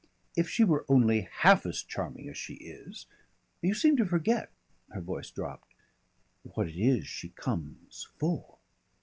If 0.35 0.49
she 0.49 0.63
were 0.63 0.83
only 0.89 1.29
half 1.29 1.63
as 1.63 1.83
charming 1.83 2.27
as 2.27 2.35
she 2.35 2.55
is. 2.55 3.05
You 3.61 3.75
seem 3.75 3.97
to 3.97 4.05
forget" 4.07 4.51
her 4.89 4.99
voice 4.99 5.29
dropped 5.29 5.75
"what 6.41 6.67
it 6.67 6.75
is 6.79 7.05
she 7.05 7.29
comes 7.29 8.07
for." 8.17 8.57